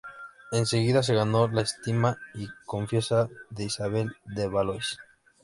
[0.51, 4.97] Enseguida se ganó la estima y confianza de Isabel de Valois.